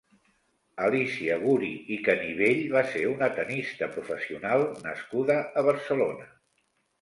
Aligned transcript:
Alícia 0.85 1.35
Guri 1.43 1.69
i 1.95 1.97
Canivell 2.07 2.61
va 2.77 2.81
ser 2.95 3.03
una 3.11 3.29
tennista 3.35 3.91
professional 3.99 4.67
nascuda 4.89 5.37
a 5.63 5.67
Barcelona. 5.71 6.29